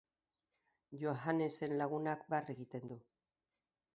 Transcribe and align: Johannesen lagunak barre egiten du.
Johannesen 1.01 1.77
lagunak 1.83 2.25
barre 2.35 2.57
egiten 2.57 2.91
du. 2.95 3.01